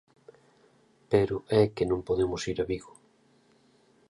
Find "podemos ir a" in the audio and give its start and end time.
2.07-2.65